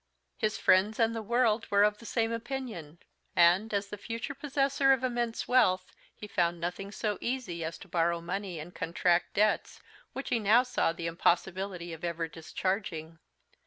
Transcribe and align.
His 0.35 0.57
friends 0.57 0.99
and 0.99 1.13
the 1.15 1.21
world 1.21 1.69
were 1.69 1.83
of 1.83 1.99
the 1.99 2.07
same 2.07 2.31
opinion; 2.31 2.97
and, 3.35 3.71
as 3.71 3.85
the 3.89 3.99
future 3.99 4.33
possessor 4.33 4.91
of 4.93 5.03
immense 5.03 5.47
wealth, 5.47 5.93
he 6.15 6.25
found 6.27 6.59
nothing 6.59 6.91
so 6.91 7.19
easy 7.21 7.63
as 7.63 7.77
to 7.77 7.87
borrow 7.87 8.19
money 8.19 8.57
and 8.59 8.73
contract 8.73 9.35
debts, 9.35 9.79
which 10.13 10.29
he 10.29 10.39
now 10.39 10.63
saw 10.63 10.91
the 10.91 11.05
impossibility 11.05 11.93
of 11.93 12.03
ever 12.03 12.27
discharging. 12.27 13.19